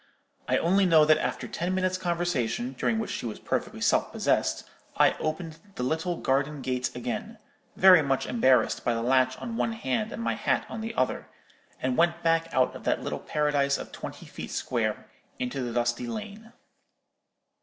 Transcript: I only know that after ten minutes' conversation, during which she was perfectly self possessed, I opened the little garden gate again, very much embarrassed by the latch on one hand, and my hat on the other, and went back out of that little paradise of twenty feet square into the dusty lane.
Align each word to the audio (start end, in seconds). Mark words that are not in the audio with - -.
I 0.47 0.57
only 0.57 0.87
know 0.87 1.05
that 1.05 1.19
after 1.19 1.47
ten 1.47 1.75
minutes' 1.75 1.99
conversation, 1.99 2.73
during 2.73 2.97
which 2.97 3.11
she 3.11 3.27
was 3.27 3.37
perfectly 3.37 3.81
self 3.81 4.11
possessed, 4.11 4.67
I 4.97 5.13
opened 5.19 5.59
the 5.75 5.83
little 5.83 6.17
garden 6.17 6.63
gate 6.63 6.89
again, 6.95 7.37
very 7.75 8.01
much 8.01 8.25
embarrassed 8.25 8.83
by 8.83 8.95
the 8.95 9.03
latch 9.03 9.37
on 9.37 9.57
one 9.57 9.73
hand, 9.73 10.11
and 10.11 10.23
my 10.23 10.33
hat 10.33 10.65
on 10.69 10.81
the 10.81 10.95
other, 10.95 11.27
and 11.79 11.97
went 11.97 12.23
back 12.23 12.49
out 12.51 12.75
of 12.75 12.83
that 12.85 13.03
little 13.03 13.19
paradise 13.19 13.77
of 13.77 13.91
twenty 13.91 14.25
feet 14.25 14.49
square 14.49 15.05
into 15.37 15.61
the 15.61 15.71
dusty 15.71 16.07
lane. 16.07 16.51